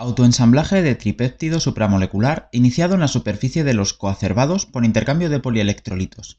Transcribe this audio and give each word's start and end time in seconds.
Autoensamblaje 0.00 0.80
de 0.80 0.94
tripéptido 0.94 1.58
supramolecular 1.58 2.48
iniciado 2.52 2.94
en 2.94 3.00
la 3.00 3.08
superficie 3.08 3.64
de 3.64 3.74
los 3.74 3.94
coacervados 3.94 4.64
por 4.64 4.84
intercambio 4.84 5.28
de 5.28 5.40
polielectrolitos. 5.40 6.38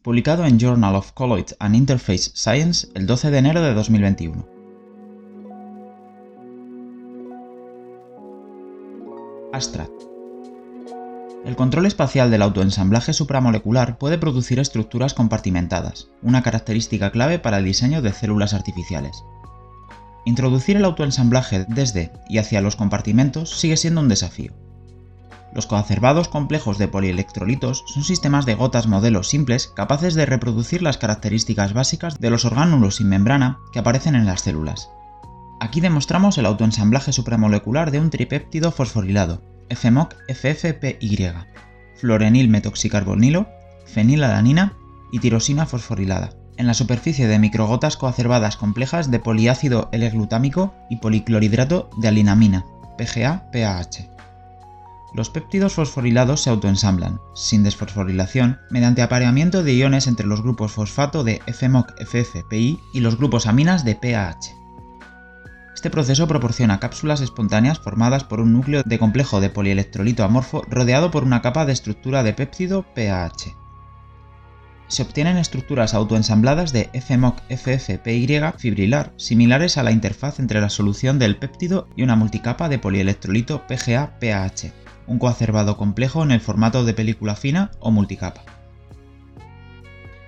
Publicado 0.00 0.46
en 0.46 0.60
Journal 0.60 0.94
of 0.94 1.10
Colloid 1.10 1.46
and 1.58 1.74
Interface 1.74 2.30
Science 2.34 2.86
el 2.94 3.08
12 3.08 3.32
de 3.32 3.38
enero 3.38 3.62
de 3.62 3.74
2021. 3.74 4.46
Abstract. 9.52 9.90
El 11.44 11.56
control 11.56 11.86
espacial 11.86 12.30
del 12.30 12.42
autoensamblaje 12.42 13.12
supramolecular 13.12 13.98
puede 13.98 14.18
producir 14.18 14.60
estructuras 14.60 15.14
compartimentadas, 15.14 16.10
una 16.22 16.44
característica 16.44 17.10
clave 17.10 17.40
para 17.40 17.58
el 17.58 17.64
diseño 17.64 18.02
de 18.02 18.12
células 18.12 18.54
artificiales. 18.54 19.24
Introducir 20.24 20.76
el 20.76 20.84
autoensamblaje 20.84 21.64
desde 21.68 22.12
y 22.28 22.38
hacia 22.38 22.60
los 22.60 22.76
compartimentos 22.76 23.58
sigue 23.58 23.76
siendo 23.76 24.00
un 24.00 24.08
desafío. 24.08 24.52
Los 25.54 25.66
coacervados 25.66 26.28
complejos 26.28 26.78
de 26.78 26.88
polielectrolitos 26.88 27.84
son 27.86 28.04
sistemas 28.04 28.46
de 28.46 28.54
gotas 28.54 28.86
modelos 28.86 29.28
simples 29.28 29.66
capaces 29.74 30.14
de 30.14 30.26
reproducir 30.26 30.82
las 30.82 30.98
características 30.98 31.72
básicas 31.72 32.20
de 32.20 32.30
los 32.30 32.44
orgánulos 32.44 32.96
sin 32.96 33.08
membrana 33.08 33.58
que 33.72 33.80
aparecen 33.80 34.14
en 34.14 34.26
las 34.26 34.42
células. 34.42 34.90
Aquí 35.60 35.80
demostramos 35.80 36.38
el 36.38 36.46
autoensamblaje 36.46 37.12
supramolecular 37.12 37.90
de 37.90 37.98
un 37.98 38.10
tripéptido 38.10 38.70
fosforilado, 38.70 39.42
FMOC 39.68 40.14
FFPY, 40.28 41.32
florenil 41.96 42.48
metoxicarbonilo, 42.48 43.48
fenilalanina 43.86 44.74
y 45.12 45.18
tirosina 45.18 45.66
fosforilada 45.66 46.39
en 46.60 46.66
la 46.66 46.74
superficie 46.74 47.26
de 47.26 47.38
microgotas 47.38 47.96
coacervadas 47.96 48.58
complejas 48.58 49.10
de 49.10 49.18
poliácido 49.18 49.88
L-glutámico 49.92 50.74
y 50.90 50.96
policlorhidrato 50.96 51.88
de 51.96 52.08
alinamina, 52.08 52.66
PGA-PAH. 52.98 54.10
Los 55.14 55.30
péptidos 55.30 55.72
fosforilados 55.72 56.42
se 56.42 56.50
autoensamblan, 56.50 57.18
sin 57.34 57.62
desfosforilación, 57.62 58.58
mediante 58.68 59.00
apareamiento 59.00 59.64
de 59.64 59.74
iones 59.74 60.06
entre 60.06 60.26
los 60.26 60.42
grupos 60.42 60.72
fosfato 60.72 61.24
de 61.24 61.40
FMOC-FFPI 61.46 62.78
y 62.92 63.00
los 63.00 63.16
grupos 63.16 63.46
aminas 63.46 63.86
de 63.86 63.94
PAH. 63.94 64.54
Este 65.74 65.88
proceso 65.88 66.28
proporciona 66.28 66.78
cápsulas 66.78 67.22
espontáneas 67.22 67.78
formadas 67.78 68.24
por 68.24 68.38
un 68.38 68.52
núcleo 68.52 68.82
de 68.84 68.98
complejo 68.98 69.40
de 69.40 69.48
polielectrolito 69.48 70.24
amorfo 70.24 70.62
rodeado 70.68 71.10
por 71.10 71.24
una 71.24 71.40
capa 71.40 71.64
de 71.64 71.72
estructura 71.72 72.22
de 72.22 72.34
péptido 72.34 72.84
PAH 72.94 73.56
se 74.90 75.02
obtienen 75.02 75.36
estructuras 75.36 75.94
autoensambladas 75.94 76.72
de 76.72 76.90
FMOC-FFPY 76.92 78.54
fibrilar 78.58 79.12
similares 79.16 79.78
a 79.78 79.84
la 79.84 79.92
interfaz 79.92 80.40
entre 80.40 80.60
la 80.60 80.68
solución 80.68 81.20
del 81.20 81.36
péptido 81.36 81.88
y 81.94 82.02
una 82.02 82.16
multicapa 82.16 82.68
de 82.68 82.80
polielectrolito 82.80 83.66
PGA-PAH, 83.68 84.72
un 85.06 85.18
coacervado 85.20 85.76
complejo 85.76 86.24
en 86.24 86.32
el 86.32 86.40
formato 86.40 86.84
de 86.84 86.92
película 86.92 87.36
fina 87.36 87.70
o 87.78 87.92
multicapa. 87.92 88.42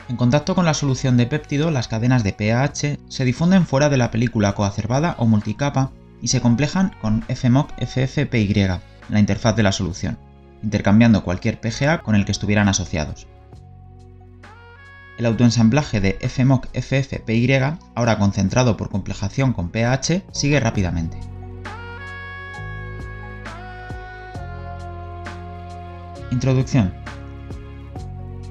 En 0.09 0.17
contacto 0.17 0.55
con 0.55 0.65
la 0.65 0.75
solución 0.75 1.17
de 1.17 1.27
péptido, 1.27 1.73
las 1.73 1.89
cadenas 1.89 2.23
de 2.23 2.33
PAH 2.33 2.99
se 3.09 3.25
difunden 3.25 3.67
fuera 3.67 3.89
de 3.89 3.97
la 3.97 4.13
película 4.13 4.55
coacervada 4.55 5.17
o 5.19 5.27
multicapa 5.27 5.91
y 6.21 6.29
se 6.29 6.41
complejan 6.41 6.95
con 7.01 7.23
FMOC-FFPY, 7.27 8.81
la 9.09 9.19
interfaz 9.19 9.57
de 9.57 9.65
la 9.65 9.73
solución, 9.73 10.19
intercambiando 10.63 11.25
cualquier 11.25 11.61
PGA 11.61 11.99
con 11.99 12.15
el 12.15 12.25
que 12.25 12.33
estuvieran 12.33 12.69
asociados. 12.69 13.27
El 15.19 15.27
autoensamblaje 15.27 16.01
de 16.01 16.19
FMOC 16.21 16.69
FFPY, 16.73 17.79
ahora 17.95 18.19
concentrado 18.19 18.77
por 18.77 18.89
complejación 18.89 19.53
con 19.53 19.69
PAH, 19.69 20.23
sigue 20.33 20.59
rápidamente. 20.59 21.19
Introducción. 26.31 26.95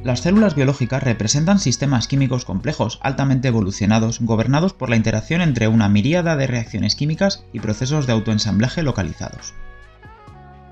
Las 0.03 0.21
células 0.21 0.55
biológicas 0.55 1.03
representan 1.03 1.59
sistemas 1.59 2.07
químicos 2.07 2.45
complejos 2.45 2.99
altamente 3.01 3.47
evolucionados 3.47 4.19
gobernados 4.19 4.73
por 4.73 4.89
la 4.89 4.95
interacción 4.95 5.41
entre 5.41 5.67
una 5.67 5.89
miríada 5.89 6.35
de 6.35 6.47
reacciones 6.47 6.95
químicas 6.95 7.43
y 7.53 7.59
procesos 7.59 8.07
de 8.07 8.13
autoensamblaje 8.13 8.81
localizados. 8.81 9.53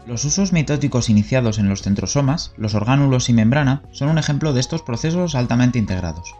Los 0.10 0.26
usos 0.26 0.54
mitóticos 0.54 1.08
iniciados 1.12 1.60
en 1.60 1.70
los 1.70 1.84
centrosomas, 1.84 2.52
los 2.58 2.74
orgánulos 2.74 3.26
sin 3.26 3.36
membrana, 3.36 3.84
son 3.92 4.10
un 4.10 4.18
ejemplo 4.18 4.54
de 4.54 4.60
estos 4.60 4.82
procesos 4.82 5.36
altamente 5.36 5.78
integrados. 5.78 6.34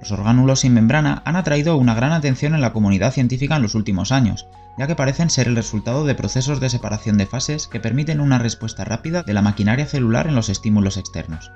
Los 0.00 0.10
orgánulos 0.10 0.58
sin 0.58 0.74
membrana 0.74 1.22
han 1.24 1.36
atraído 1.36 1.76
una 1.76 1.94
gran 1.94 2.10
atención 2.10 2.52
en 2.52 2.60
la 2.60 2.72
comunidad 2.72 3.12
científica 3.12 3.54
en 3.54 3.62
los 3.62 3.76
últimos 3.76 4.10
años, 4.10 4.48
ya 4.76 4.88
que 4.88 4.96
parecen 4.96 5.30
ser 5.30 5.46
el 5.46 5.54
resultado 5.54 6.04
de 6.04 6.16
procesos 6.16 6.58
de 6.58 6.68
separación 6.68 7.16
de 7.16 7.26
fases 7.26 7.68
que 7.68 7.78
permiten 7.78 8.20
una 8.20 8.40
respuesta 8.40 8.84
rápida 8.84 9.22
de 9.22 9.34
la 9.34 9.42
maquinaria 9.42 9.86
celular 9.86 10.26
en 10.26 10.34
los 10.34 10.48
estímulos 10.48 10.96
externos. 10.96 11.52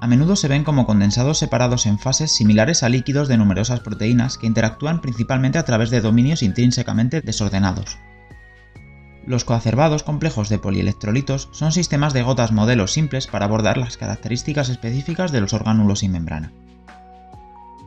A 0.00 0.08
menudo 0.08 0.34
se 0.34 0.48
ven 0.48 0.64
como 0.64 0.86
condensados 0.86 1.38
separados 1.38 1.86
en 1.86 2.00
fases 2.00 2.34
similares 2.34 2.82
a 2.82 2.88
líquidos 2.88 3.28
de 3.28 3.38
numerosas 3.38 3.78
proteínas 3.78 4.38
que 4.38 4.48
interactúan 4.48 5.02
principalmente 5.02 5.58
a 5.58 5.64
través 5.64 5.90
de 5.90 6.00
dominios 6.00 6.42
intrínsecamente 6.42 7.20
desordenados. 7.20 7.96
Los 9.26 9.44
coacervados 9.44 10.02
complejos 10.02 10.48
de 10.48 10.58
polielectrolitos 10.58 11.48
son 11.52 11.70
sistemas 11.70 12.12
de 12.12 12.22
gotas 12.22 12.50
modelos 12.50 12.92
simples 12.92 13.28
para 13.28 13.44
abordar 13.44 13.78
las 13.78 13.96
características 13.96 14.68
específicas 14.68 15.30
de 15.30 15.40
los 15.40 15.52
orgánulos 15.52 16.00
sin 16.00 16.10
membrana. 16.12 16.52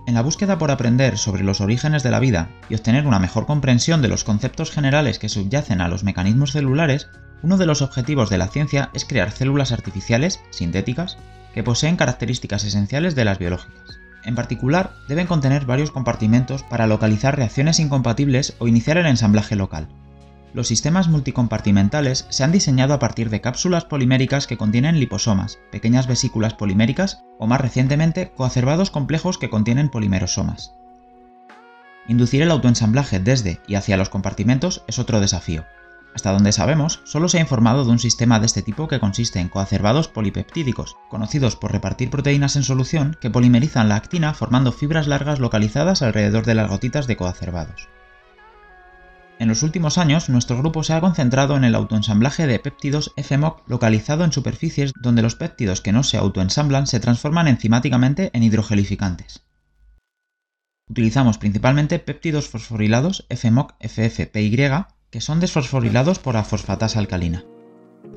En 0.07 0.13
la 0.13 0.21
búsqueda 0.21 0.57
por 0.57 0.71
aprender 0.71 1.17
sobre 1.17 1.43
los 1.43 1.61
orígenes 1.61 2.03
de 2.03 2.11
la 2.11 2.19
vida 2.19 2.49
y 2.69 2.75
obtener 2.75 3.05
una 3.05 3.19
mejor 3.19 3.45
comprensión 3.45 4.01
de 4.01 4.07
los 4.07 4.23
conceptos 4.23 4.71
generales 4.71 5.19
que 5.19 5.29
subyacen 5.29 5.81
a 5.81 5.87
los 5.89 6.03
mecanismos 6.03 6.51
celulares, 6.51 7.09
uno 7.41 7.57
de 7.57 7.65
los 7.65 7.81
objetivos 7.81 8.29
de 8.29 8.37
la 8.37 8.47
ciencia 8.47 8.89
es 8.93 9.03
crear 9.03 9.31
células 9.31 9.71
artificiales, 9.71 10.41
sintéticas, 10.51 11.17
que 11.53 11.63
poseen 11.63 11.97
características 11.97 12.63
esenciales 12.63 13.15
de 13.15 13.25
las 13.25 13.39
biológicas. 13.39 13.99
En 14.23 14.35
particular, 14.35 14.93
deben 15.09 15.27
contener 15.27 15.65
varios 15.65 15.91
compartimentos 15.91 16.63
para 16.63 16.87
localizar 16.87 17.35
reacciones 17.35 17.79
incompatibles 17.79 18.55
o 18.59 18.67
iniciar 18.67 18.97
el 18.97 19.05
ensamblaje 19.05 19.55
local, 19.55 19.87
los 20.55 20.69
sistemas 20.69 21.09
multicompartimentales 21.09 22.25
se 22.29 22.45
han 22.45 22.53
diseñado 22.53 22.93
a 22.93 22.99
partir 22.99 23.29
de 23.29 23.41
cápsulas 23.41 23.83
poliméricas 23.83 24.47
que 24.47 24.55
contienen 24.55 25.01
liposomas, 25.01 25.59
pequeñas 25.69 26.07
vesículas 26.07 26.53
poliméricas 26.53 27.25
o 27.37 27.45
más 27.45 27.59
recientemente 27.59 28.31
coacervados 28.31 28.89
complejos 28.89 29.37
que 29.37 29.49
contienen 29.49 29.89
polimerosomas. 29.89 30.73
Inducir 32.07 32.41
el 32.41 32.51
autoensamblaje 32.51 33.19
desde 33.19 33.59
y 33.67 33.75
hacia 33.75 33.97
los 33.97 34.07
compartimentos 34.07 34.85
es 34.87 34.97
otro 34.97 35.19
desafío. 35.19 35.65
Hasta 36.15 36.31
donde 36.31 36.53
sabemos, 36.53 37.01
solo 37.03 37.27
se 37.27 37.39
ha 37.39 37.41
informado 37.41 37.83
de 37.83 37.91
un 37.91 37.99
sistema 37.99 38.39
de 38.39 38.45
este 38.45 38.61
tipo 38.61 38.87
que 38.87 39.01
consiste 39.01 39.41
en 39.41 39.49
coacervados 39.49 40.07
polipeptídicos, 40.07 40.95
conocidos 41.09 41.57
por 41.57 41.73
repartir 41.73 42.09
proteínas 42.09 42.55
en 42.55 42.63
solución 42.63 43.17
que 43.19 43.29
polimerizan 43.29 43.89
la 43.89 43.97
actina 43.97 44.33
formando 44.33 44.71
fibras 44.71 45.07
largas 45.07 45.39
localizadas 45.39 46.01
alrededor 46.01 46.45
de 46.45 46.55
las 46.55 46.69
gotitas 46.69 47.07
de 47.07 47.17
coacervados. 47.17 47.89
En 49.37 49.49
los 49.49 49.63
últimos 49.63 49.97
años, 49.97 50.29
nuestro 50.29 50.57
grupo 50.57 50.83
se 50.83 50.93
ha 50.93 51.01
concentrado 51.01 51.57
en 51.57 51.65
el 51.65 51.75
autoensamblaje 51.75 52.47
de 52.47 52.59
péptidos 52.59 53.11
FMOC 53.17 53.67
localizado 53.67 54.23
en 54.23 54.31
superficies 54.31 54.93
donde 55.01 55.21
los 55.21 55.35
péptidos 55.35 55.81
que 55.81 55.91
no 55.91 56.03
se 56.03 56.17
autoensamblan 56.17 56.87
se 56.87 57.01
transforman 57.01 57.47
enzimáticamente 57.47 58.31
en 58.33 58.43
hidrogelificantes. 58.43 59.43
Utilizamos 60.89 61.37
principalmente 61.37 61.99
péptidos 61.99 62.47
fosforilados 62.47 63.25
FMOC-FFPY 63.29 64.87
que 65.09 65.21
son 65.21 65.39
desfosforilados 65.39 66.19
por 66.19 66.37
afosfatasa 66.37 66.99
alcalina. 66.99 67.43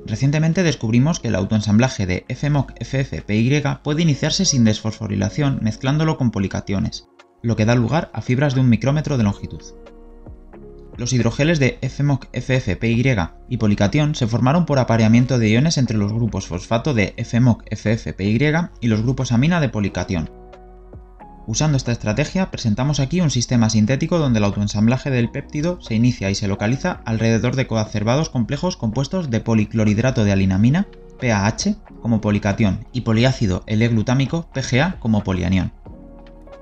Recientemente 0.07 0.63
descubrimos 0.63 1.19
que 1.19 1.29
el 1.29 1.35
autoensamblaje 1.35 2.07
de 2.07 2.27
FMOC-FFPY 2.29 3.83
puede 3.83 4.03
iniciarse 4.03 4.45
sin 4.45 4.65
desfosforilación 4.65 5.59
mezclándolo 5.63 6.17
con 6.17 6.31
policationes, 6.31 7.09
lo 7.43 7.57
que 7.57 7.65
da 7.65 7.75
lugar 7.75 8.11
a 8.13 8.21
fibras 8.21 8.55
de 8.55 8.61
un 8.61 8.69
micrómetro 8.69 9.19
de 9.19 9.25
longitud. 9.25 9.63
Los 10.99 11.13
hidrogeles 11.13 11.61
de 11.61 11.79
FMOC-FFPY 11.81 13.31
y 13.49 13.57
policatión 13.59 14.17
se 14.17 14.27
formaron 14.27 14.67
por 14.67 14.81
apareamiento 14.81 15.39
de 15.39 15.49
iones 15.49 15.79
entre 15.79 15.97
los 15.97 16.13
grupos 16.13 16.49
fosfato 16.49 16.93
de 16.93 17.15
FMOC-FFPY 17.17 18.71
y 18.81 18.89
los 18.89 19.03
grupos 19.03 19.31
amina 19.31 19.61
de 19.61 19.69
policatión. 19.69 20.29
Usando 21.47 21.77
esta 21.77 21.93
estrategia, 21.93 22.51
presentamos 22.51 22.99
aquí 22.99 23.21
un 23.21 23.31
sistema 23.31 23.71
sintético 23.71 24.19
donde 24.19 24.41
el 24.41 24.45
autoensamblaje 24.45 25.09
del 25.11 25.31
péptido 25.31 25.81
se 25.81 25.95
inicia 25.95 26.31
y 26.31 26.35
se 26.35 26.49
localiza 26.49 27.01
alrededor 27.05 27.55
de 27.55 27.69
coacervados 27.69 28.29
complejos 28.29 28.77
compuestos 28.77 29.31
de 29.31 29.39
policlorhidrato 29.39 30.25
de 30.25 30.33
alinamina, 30.33 30.89
PAH, 31.21 31.77
como 32.03 32.21
policatión, 32.21 32.87
y 32.93 33.03
poliácido 33.03 33.63
L-glutámico, 33.69 34.49
PGA, 34.53 34.99
como 34.99 35.23
polianión. 35.23 35.73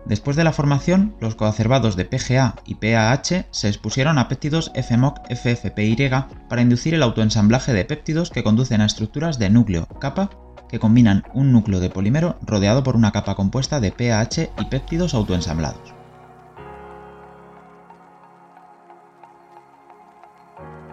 Después 0.06 0.36
de 0.36 0.44
la 0.44 0.52
formación, 0.52 1.16
los 1.20 1.34
coacervados 1.34 1.96
de 1.96 2.04
PGA 2.04 2.54
y 2.64 2.76
PAH 2.76 3.46
se 3.50 3.68
expusieron 3.68 4.18
a 4.18 4.28
péptidos 4.28 4.70
FMOC-FFPY 4.74 6.26
para 6.48 6.62
inducir 6.62 6.94
el 6.94 7.02
autoensamblaje 7.02 7.72
de 7.72 7.84
péptidos 7.84 8.30
que 8.30 8.44
conducen 8.44 8.80
a 8.80 8.86
estructuras 8.86 9.40
de 9.40 9.50
núcleo, 9.50 9.86
capa, 10.00 10.30
que 10.68 10.78
combinan 10.78 11.24
un 11.34 11.50
núcleo 11.50 11.80
de 11.80 11.90
polímero 11.90 12.38
rodeado 12.42 12.84
por 12.84 12.94
una 12.94 13.10
capa 13.10 13.34
compuesta 13.34 13.80
de 13.80 13.90
PAH 13.90 14.50
y 14.58 14.64
péptidos 14.66 15.12
autoensamblados. 15.12 15.94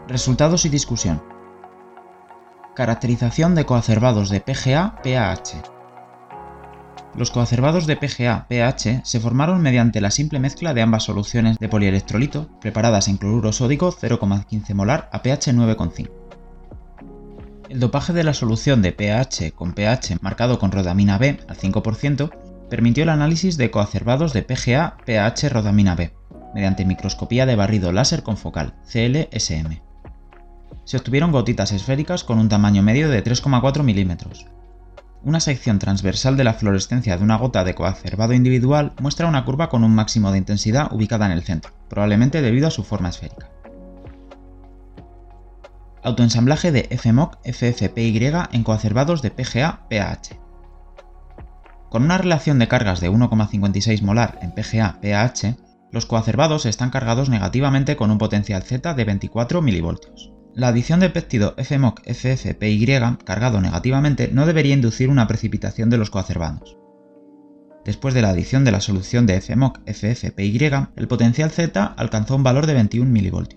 Resultados 0.07 0.65
y 0.65 0.69
discusión. 0.69 1.24
Caracterización 2.75 3.54
de 3.54 3.65
coacervados 3.65 4.30
de 4.30 4.42
PGA-PAH. 4.42 5.73
Los 7.15 7.30
coacervados 7.30 7.86
de 7.86 7.95
PGA-PAH 7.95 9.01
se 9.04 9.19
formaron 9.19 9.62
mediante 9.62 10.01
la 10.01 10.10
simple 10.10 10.39
mezcla 10.39 10.74
de 10.74 10.81
ambas 10.81 11.04
soluciones 11.04 11.60
de 11.60 11.69
polielectrolito 11.69 12.50
preparadas 12.60 13.07
en 13.07 13.18
cloruro 13.18 13.54
sódico 13.54 13.92
0,15 13.92 14.74
molar 14.74 15.10
a 15.12 15.21
pH 15.21 15.54
9,5. 15.54 16.10
El 17.69 17.80
dopaje 17.80 18.13
de 18.13 18.24
la 18.24 18.33
solución 18.33 18.81
de 18.81 18.94
pH 18.94 19.51
con 19.54 19.74
pH 19.74 20.18
marcado 20.21 20.57
con 20.57 20.71
rodamina 20.71 21.19
B 21.19 21.39
al 21.48 21.56
5% 21.56 22.31
permitió 22.69 23.04
el 23.04 23.10
análisis 23.10 23.57
de 23.57 23.69
coacervados 23.69 24.33
de 24.33 24.42
PGA-PAH 24.42 25.50
rodamina 25.50 25.94
B 25.94 26.13
mediante 26.56 26.86
microscopía 26.86 27.45
de 27.45 27.56
barrido 27.56 27.92
láser 27.92 28.24
con 28.24 28.38
focal, 28.38 28.74
CLSM. 28.92 29.81
Se 30.83 30.98
obtuvieron 30.98 31.31
gotitas 31.31 31.71
esféricas 31.71 32.24
con 32.24 32.39
un 32.39 32.50
tamaño 32.50 32.81
medio 32.81 33.10
de 33.10 33.24
3,4 33.24 33.83
milímetros, 33.83 34.48
una 35.24 35.40
sección 35.40 35.80
transversal 35.80 36.36
de 36.36 36.44
la 36.44 36.54
fluorescencia 36.54 37.18
de 37.18 37.24
una 37.24 37.38
gota 37.38 37.64
de 37.64 37.74
coacervado 37.74 38.34
individual 38.34 38.94
muestra 39.00 39.28
una 39.28 39.46
curva 39.46 39.70
con 39.70 39.84
un 39.84 39.96
máximo 39.96 40.31
de 40.31 40.38
intensidad 40.38 40.92
ubicada 40.92 41.25
en 41.25 41.31
el 41.31 41.44
centro, 41.44 41.72
probablemente 41.90 42.42
debido 42.42 42.68
a 42.68 42.72
su 42.72 42.84
forma 42.84 43.10
esférica. 43.10 43.50
Autoensamblaje 46.04 46.74
de 46.74 46.98
FMOC 46.98 47.38
FFPY 47.46 48.20
en 48.52 48.64
coacervados 48.64 49.22
de 49.22 49.31
PGA-PAH. 49.31 50.38
Con 51.90 52.04
una 52.04 52.18
relación 52.18 52.60
de 52.60 52.68
cargas 52.68 53.00
de 53.00 53.10
1,56 53.10 54.02
molar 54.02 54.40
en 54.42 54.52
PGA-PAH, 54.52 55.56
los 55.92 56.06
coacervados 56.06 56.66
están 56.66 56.90
cargados 56.90 57.30
negativamente 57.30 57.96
con 57.96 58.12
un 58.12 58.18
potencial 58.18 58.64
Z 58.64 58.94
de 58.96 59.06
24 59.06 59.62
mV. 59.62 60.33
La 60.56 60.68
adición 60.68 61.00
de 61.00 61.10
péptido 61.10 61.56
FMOC-FFPY 61.56 63.18
cargado 63.24 63.60
negativamente 63.60 64.30
no 64.32 64.46
debería 64.46 64.76
inducir 64.76 65.10
una 65.10 65.28
precipitación 65.28 65.90
de 65.90 65.98
los 65.98 66.12
coacervados. 66.12 66.78
Después 67.84 68.14
de 68.14 68.22
la 68.22 68.30
adición 68.30 68.64
de 68.64 68.72
la 68.72 68.80
solución 68.80 69.26
de 69.26 69.42
FMOC-FFPY, 69.42 70.90
el 70.96 71.08
potencial 71.08 71.50
Z 71.50 71.84
alcanzó 71.98 72.36
un 72.36 72.44
valor 72.44 72.68
de 72.68 72.76
21 72.76 73.10
mV. 73.10 73.48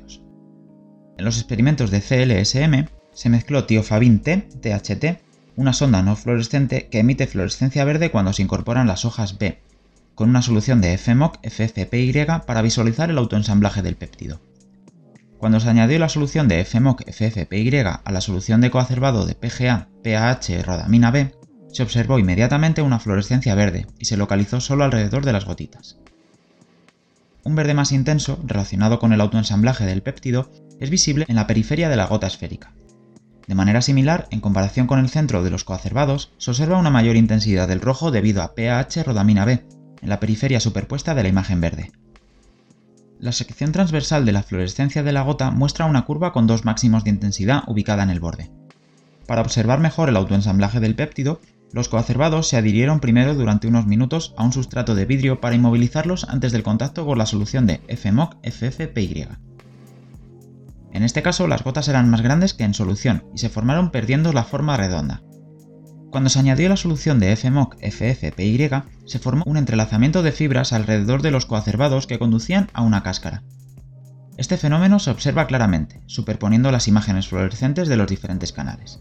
En 1.18 1.24
los 1.24 1.36
experimentos 1.36 1.90
de 1.90 2.00
CLSM 2.00 2.88
se 3.12 3.28
mezcló 3.28 3.64
tiofabin 3.66 4.20
T, 4.20 4.48
THT, 4.62 5.20
una 5.56 5.74
sonda 5.74 6.00
no 6.00 6.16
fluorescente 6.16 6.88
que 6.88 7.00
emite 7.00 7.26
fluorescencia 7.26 7.84
verde 7.84 8.10
cuando 8.10 8.32
se 8.32 8.42
incorporan 8.42 8.86
las 8.86 9.04
hojas 9.04 9.36
B, 9.36 9.60
con 10.14 10.30
una 10.30 10.40
solución 10.40 10.80
de 10.80 10.94
FMOC-FFPY 10.94 12.46
para 12.46 12.62
visualizar 12.62 13.10
el 13.10 13.18
autoensamblaje 13.18 13.82
del 13.82 13.96
péptido. 13.96 14.40
Cuando 15.38 15.60
se 15.60 15.68
añadió 15.68 15.98
la 15.98 16.08
solución 16.08 16.48
de 16.48 16.64
FMOC-FFPY 16.64 18.00
a 18.02 18.12
la 18.12 18.20
solución 18.20 18.60
de 18.60 18.70
coacervado 18.70 19.26
de 19.26 19.34
PGA, 19.34 19.88
PAH, 20.02 20.62
rodamina 20.64 21.10
B, 21.10 21.34
se 21.72 21.82
observó 21.82 22.18
inmediatamente 22.18 22.80
una 22.80 22.98
fluorescencia 22.98 23.54
verde 23.54 23.86
y 23.98 24.06
se 24.06 24.16
localizó 24.16 24.60
solo 24.60 24.84
alrededor 24.84 25.26
de 25.26 25.32
las 25.32 25.44
gotitas. 25.44 25.98
Un 27.44 27.54
verde 27.54 27.74
más 27.74 27.92
intenso, 27.92 28.40
relacionado 28.44 28.98
con 28.98 29.12
el 29.12 29.20
autoensamblaje 29.20 29.84
del 29.84 30.02
péptido, 30.02 30.50
es 30.80 30.88
visible 30.88 31.26
en 31.28 31.36
la 31.36 31.46
periferia 31.46 31.90
de 31.90 31.96
la 31.96 32.06
gota 32.06 32.26
esférica. 32.26 32.72
De 33.46 33.54
manera 33.54 33.82
similar, 33.82 34.26
en 34.30 34.40
comparación 34.40 34.86
con 34.86 34.98
el 34.98 35.10
centro 35.10 35.44
de 35.44 35.50
los 35.50 35.64
coacervados, 35.64 36.32
se 36.38 36.50
observa 36.50 36.78
una 36.78 36.90
mayor 36.90 37.14
intensidad 37.14 37.68
del 37.68 37.82
rojo 37.82 38.10
debido 38.10 38.42
a 38.42 38.54
PAH 38.54 39.04
rodamina 39.04 39.44
B, 39.44 39.66
en 40.00 40.08
la 40.08 40.18
periferia 40.18 40.60
superpuesta 40.60 41.14
de 41.14 41.22
la 41.22 41.28
imagen 41.28 41.60
verde. 41.60 41.92
La 43.18 43.32
sección 43.32 43.72
transversal 43.72 44.26
de 44.26 44.32
la 44.32 44.42
fluorescencia 44.42 45.02
de 45.02 45.12
la 45.12 45.22
gota 45.22 45.50
muestra 45.50 45.86
una 45.86 46.04
curva 46.04 46.32
con 46.32 46.46
dos 46.46 46.66
máximos 46.66 47.02
de 47.02 47.10
intensidad 47.10 47.62
ubicada 47.66 48.02
en 48.02 48.10
el 48.10 48.20
borde. 48.20 48.50
Para 49.26 49.40
observar 49.40 49.80
mejor 49.80 50.10
el 50.10 50.16
autoensamblaje 50.16 50.80
del 50.80 50.94
péptido, 50.94 51.40
los 51.72 51.88
coacervados 51.88 52.48
se 52.48 52.56
adhirieron 52.58 53.00
primero 53.00 53.34
durante 53.34 53.68
unos 53.68 53.86
minutos 53.86 54.34
a 54.36 54.44
un 54.44 54.52
sustrato 54.52 54.94
de 54.94 55.06
vidrio 55.06 55.40
para 55.40 55.56
inmovilizarlos 55.56 56.24
antes 56.28 56.52
del 56.52 56.62
contacto 56.62 57.06
con 57.06 57.16
la 57.16 57.26
solución 57.26 57.66
de 57.66 57.80
FMOC-FFPY. 57.88 59.28
En 60.92 61.02
este 61.02 61.22
caso, 61.22 61.46
las 61.46 61.64
gotas 61.64 61.88
eran 61.88 62.10
más 62.10 62.20
grandes 62.22 62.54
que 62.54 62.64
en 62.64 62.74
solución 62.74 63.24
y 63.34 63.38
se 63.38 63.48
formaron 63.48 63.90
perdiendo 63.90 64.32
la 64.32 64.44
forma 64.44 64.76
redonda. 64.76 65.22
Cuando 66.10 66.30
se 66.30 66.38
añadió 66.38 66.68
la 66.68 66.76
solución 66.76 67.20
de 67.20 67.34
FMOC 67.36 67.76
FFPY, 67.80 68.70
se 69.04 69.18
formó 69.18 69.44
un 69.46 69.56
entrelazamiento 69.56 70.22
de 70.22 70.32
fibras 70.32 70.72
alrededor 70.72 71.22
de 71.22 71.30
los 71.30 71.46
coacervados 71.46 72.06
que 72.06 72.18
conducían 72.18 72.70
a 72.72 72.82
una 72.82 73.02
cáscara. 73.02 73.42
Este 74.36 74.56
fenómeno 74.56 74.98
se 74.98 75.10
observa 75.10 75.46
claramente, 75.46 76.00
superponiendo 76.06 76.70
las 76.70 76.88
imágenes 76.88 77.28
fluorescentes 77.28 77.88
de 77.88 77.96
los 77.96 78.06
diferentes 78.06 78.52
canales. 78.52 79.00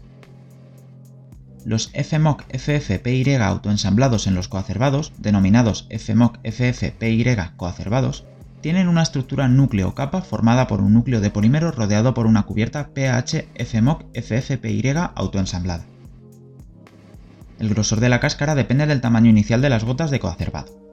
Los 1.64 1.90
FMOC 1.94 2.44
FFPY 2.56 3.34
autoensamblados 3.34 4.26
en 4.26 4.34
los 4.34 4.48
coacervados, 4.48 5.12
denominados 5.18 5.88
FMOC 5.90 6.38
FFPY 6.44 7.36
coacervados, 7.56 8.24
tienen 8.60 8.88
una 8.88 9.02
estructura 9.02 9.48
núcleo-capa 9.48 10.22
formada 10.22 10.66
por 10.66 10.80
un 10.80 10.94
núcleo 10.94 11.20
de 11.20 11.30
polímero 11.30 11.70
rodeado 11.70 12.14
por 12.14 12.26
una 12.26 12.44
cubierta 12.44 12.88
PH 12.94 13.48
FMOC 13.54 14.04
FFPY 14.14 14.94
autoensamblada. 15.14 15.84
El 17.58 17.70
grosor 17.70 18.00
de 18.00 18.08
la 18.08 18.20
cáscara 18.20 18.54
depende 18.54 18.86
del 18.86 19.00
tamaño 19.00 19.30
inicial 19.30 19.62
de 19.62 19.70
las 19.70 19.84
gotas 19.84 20.10
de 20.10 20.20
coacervado. 20.20 20.86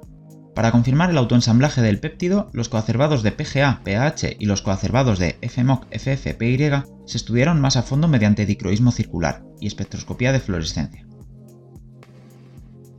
Para 0.56 0.72
confirmar 0.72 1.10
el 1.10 1.18
autoensamblaje 1.18 1.82
del 1.82 2.00
péptido, 2.00 2.50
los 2.54 2.70
coacervados 2.70 3.24
de 3.24 3.32
PGA, 3.32 3.82
PAH 3.84 4.36
y 4.38 4.46
los 4.46 4.62
coacervados 4.62 5.18
de 5.18 5.38
FMOC, 5.42 5.88
FFPY 5.92 6.84
se 7.06 7.18
estudiaron 7.18 7.60
más 7.60 7.76
a 7.76 7.84
fondo 7.84 8.08
mediante 8.08 8.46
dicroísmo 8.46 8.92
circular 8.92 9.44
y 9.60 9.68
espectroscopía 9.68 10.32
de 10.32 10.40
fluorescencia. 10.40 11.08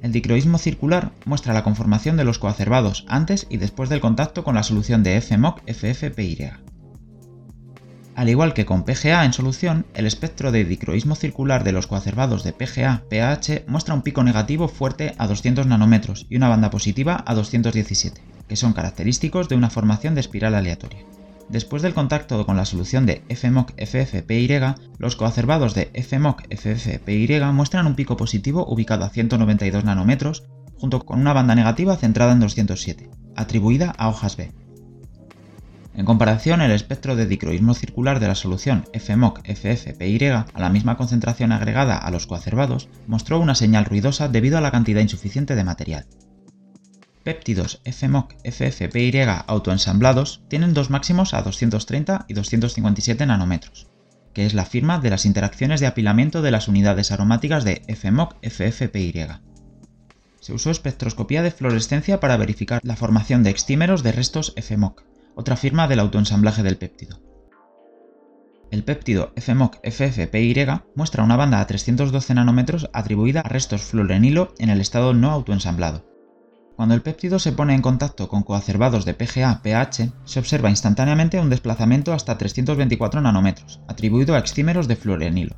El 0.02 0.12
dicroísmo 0.12 0.58
circular 0.58 1.12
muestra 1.24 1.54
la 1.54 1.64
conformación 1.64 2.16
de 2.16 2.24
los 2.24 2.38
coacervados 2.38 3.06
antes 3.08 3.46
y 3.48 3.56
después 3.56 3.88
del 3.88 4.00
contacto 4.00 4.44
con 4.44 4.56
la 4.56 4.62
solución 4.62 5.02
de 5.02 5.18
FMOC, 5.20 5.62
FFPY. 5.66 6.73
Al 8.16 8.28
igual 8.28 8.54
que 8.54 8.64
con 8.64 8.84
PGA 8.84 9.24
en 9.24 9.32
solución, 9.32 9.86
el 9.94 10.06
espectro 10.06 10.52
de 10.52 10.64
dicroísmo 10.64 11.16
circular 11.16 11.64
de 11.64 11.72
los 11.72 11.88
coacervados 11.88 12.44
de 12.44 12.52
PGA-PAH 12.52 13.64
muestra 13.66 13.94
un 13.94 14.02
pico 14.02 14.22
negativo 14.22 14.68
fuerte 14.68 15.14
a 15.18 15.26
200 15.26 15.66
nanómetros 15.66 16.26
y 16.30 16.36
una 16.36 16.48
banda 16.48 16.70
positiva 16.70 17.24
a 17.26 17.34
217, 17.34 18.20
que 18.48 18.56
son 18.56 18.72
característicos 18.72 19.48
de 19.48 19.56
una 19.56 19.68
formación 19.68 20.14
de 20.14 20.20
espiral 20.20 20.54
aleatoria. 20.54 21.00
Después 21.48 21.82
del 21.82 21.92
contacto 21.92 22.46
con 22.46 22.56
la 22.56 22.64
solución 22.64 23.04
de 23.04 23.22
FMOC-FFPY, 23.28 24.76
los 24.98 25.16
coacervados 25.16 25.74
de 25.74 25.92
FMOC-FFPY 25.92 27.52
muestran 27.52 27.86
un 27.86 27.96
pico 27.96 28.16
positivo 28.16 28.64
ubicado 28.66 29.04
a 29.04 29.10
192 29.10 29.84
nanómetros, 29.84 30.44
junto 30.78 31.04
con 31.04 31.20
una 31.20 31.32
banda 31.32 31.56
negativa 31.56 31.96
centrada 31.96 32.32
en 32.32 32.40
207, 32.40 33.10
atribuida 33.34 33.90
a 33.90 34.08
hojas 34.08 34.36
B. 34.36 34.52
En 35.96 36.04
comparación, 36.06 36.60
el 36.60 36.72
espectro 36.72 37.14
de 37.14 37.26
dicroísmo 37.26 37.72
circular 37.72 38.18
de 38.18 38.26
la 38.26 38.34
solución 38.34 38.84
FMOC-FFPY 38.92 40.46
a 40.52 40.60
la 40.60 40.68
misma 40.68 40.96
concentración 40.96 41.52
agregada 41.52 41.96
a 41.96 42.10
los 42.10 42.26
coacervados 42.26 42.88
mostró 43.06 43.38
una 43.38 43.54
señal 43.54 43.84
ruidosa 43.84 44.26
debido 44.26 44.58
a 44.58 44.60
la 44.60 44.72
cantidad 44.72 45.00
insuficiente 45.00 45.54
de 45.54 45.62
material. 45.62 46.06
Péptidos 47.22 47.80
FMOC-FFPY 47.84 49.44
autoensamblados 49.46 50.42
tienen 50.48 50.74
dos 50.74 50.90
máximos 50.90 51.32
a 51.32 51.42
230 51.42 52.26
y 52.28 52.34
257 52.34 53.24
nanómetros, 53.24 53.86
que 54.32 54.46
es 54.46 54.54
la 54.54 54.64
firma 54.64 54.98
de 54.98 55.10
las 55.10 55.24
interacciones 55.24 55.78
de 55.78 55.86
apilamiento 55.86 56.42
de 56.42 56.50
las 56.50 56.66
unidades 56.66 57.12
aromáticas 57.12 57.62
de 57.62 57.82
FMOC-FFPY. 57.86 59.40
Se 60.40 60.52
usó 60.52 60.72
espectroscopía 60.72 61.42
de 61.42 61.52
fluorescencia 61.52 62.18
para 62.18 62.36
verificar 62.36 62.80
la 62.82 62.96
formación 62.96 63.44
de 63.44 63.50
extímeros 63.50 64.02
de 64.02 64.12
restos 64.12 64.54
FMOC 64.56 65.13
otra 65.34 65.56
firma 65.56 65.88
del 65.88 66.00
autoensamblaje 66.00 66.62
del 66.62 66.76
péptido. 66.76 67.20
El 68.70 68.82
péptido 68.82 69.32
FMOC-FFPY 69.36 70.82
muestra 70.96 71.22
una 71.22 71.36
banda 71.36 71.60
a 71.60 71.66
312 71.66 72.34
nanómetros 72.34 72.90
atribuida 72.92 73.40
a 73.40 73.48
restos 73.48 73.82
fluorenilo 73.82 74.52
en 74.58 74.68
el 74.68 74.80
estado 74.80 75.14
no 75.14 75.30
autoensamblado. 75.30 76.04
Cuando 76.76 76.96
el 76.96 77.02
péptido 77.02 77.38
se 77.38 77.52
pone 77.52 77.74
en 77.74 77.82
contacto 77.82 78.28
con 78.28 78.42
coacervados 78.42 79.04
de 79.04 79.14
PGA-PH, 79.14 80.12
se 80.24 80.40
observa 80.40 80.70
instantáneamente 80.70 81.38
un 81.38 81.50
desplazamiento 81.50 82.12
hasta 82.12 82.36
324 82.36 83.20
nanómetros, 83.20 83.80
atribuido 83.86 84.34
a 84.34 84.38
extímeros 84.38 84.88
de 84.88 84.96
fluorenilo. 84.96 85.54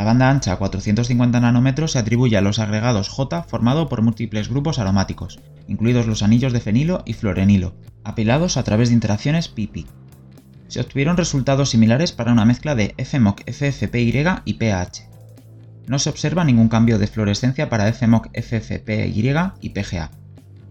La 0.00 0.06
banda 0.06 0.30
ancha 0.30 0.52
a 0.52 0.56
450 0.56 1.40
nanómetros 1.40 1.92
se 1.92 1.98
atribuye 1.98 2.38
a 2.38 2.40
los 2.40 2.58
agregados 2.58 3.10
J 3.10 3.42
formado 3.42 3.90
por 3.90 4.00
múltiples 4.00 4.48
grupos 4.48 4.78
aromáticos, 4.78 5.40
incluidos 5.68 6.06
los 6.06 6.22
anillos 6.22 6.54
de 6.54 6.60
fenilo 6.60 7.02
y 7.04 7.12
fluorenilo, 7.12 7.74
apilados 8.02 8.56
a 8.56 8.62
través 8.62 8.88
de 8.88 8.94
interacciones 8.94 9.48
pp. 9.48 9.84
Se 10.68 10.80
obtuvieron 10.80 11.18
resultados 11.18 11.68
similares 11.68 12.12
para 12.12 12.32
una 12.32 12.46
mezcla 12.46 12.74
de 12.74 12.94
FMOC 12.96 13.42
FFPY 13.42 14.24
y 14.46 14.54
PH. 14.54 15.06
No 15.86 15.98
se 15.98 16.08
observa 16.08 16.44
ningún 16.44 16.70
cambio 16.70 16.98
de 16.98 17.06
fluorescencia 17.06 17.68
para 17.68 17.92
FMOC 17.92 18.30
FFPY 18.32 19.34
y 19.60 19.68
PGA, 19.68 20.12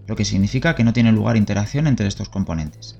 lo 0.07 0.15
que 0.15 0.25
significa 0.25 0.73
que 0.73 0.83
no 0.83 0.93
tiene 0.93 1.11
lugar 1.11 1.37
interacción 1.37 1.85
entre 1.85 2.07
estos 2.07 2.29
componentes. 2.29 2.99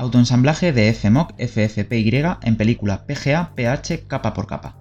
Autoensamblaje 0.00 0.72
de 0.72 0.94
FMOC 0.94 1.32
FFPY 1.40 2.22
en 2.42 2.56
película 2.56 3.04
PGA 3.04 3.52
PH 3.56 4.06
capa 4.06 4.32
por 4.32 4.46
capa. 4.46 4.76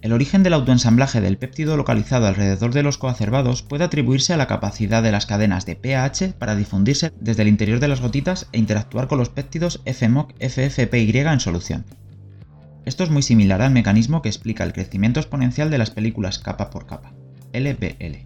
El 0.00 0.12
origen 0.12 0.44
del 0.44 0.52
autoensamblaje 0.52 1.20
del 1.20 1.38
péptido 1.38 1.76
localizado 1.76 2.28
alrededor 2.28 2.72
de 2.72 2.84
los 2.84 2.98
coacervados 2.98 3.62
puede 3.62 3.82
atribuirse 3.82 4.32
a 4.32 4.36
la 4.36 4.46
capacidad 4.46 5.02
de 5.02 5.10
las 5.10 5.26
cadenas 5.26 5.66
de 5.66 5.74
PAH 5.74 6.34
para 6.38 6.54
difundirse 6.54 7.12
desde 7.18 7.42
el 7.42 7.48
interior 7.48 7.80
de 7.80 7.88
las 7.88 8.00
gotitas 8.00 8.46
e 8.52 8.58
interactuar 8.58 9.08
con 9.08 9.18
los 9.18 9.30
péptidos 9.30 9.80
FMOC 9.86 10.34
FFPY 10.38 11.18
en 11.18 11.40
solución. 11.40 11.84
Esto 12.84 13.02
es 13.02 13.10
muy 13.10 13.22
similar 13.22 13.60
al 13.60 13.72
mecanismo 13.72 14.22
que 14.22 14.28
explica 14.28 14.62
el 14.62 14.72
crecimiento 14.72 15.18
exponencial 15.18 15.70
de 15.70 15.78
las 15.78 15.90
películas 15.90 16.38
capa 16.38 16.70
por 16.70 16.86
capa, 16.86 17.12
LPL, 17.52 18.18